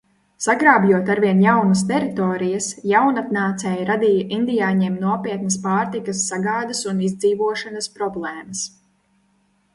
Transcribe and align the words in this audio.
Sagrābjot 0.43 1.09
arvien 1.15 1.43
jaunas 1.45 1.83
teritorijas, 1.91 2.69
jaunatnācēji 2.93 3.85
radīja 3.91 4.25
indiāņiem 4.39 4.97
nopietnas 5.05 5.59
pārtikas 5.67 6.25
sagādes 6.33 6.83
un 6.95 7.05
izdzīvošanas 7.11 7.93
problēmas. 8.01 8.67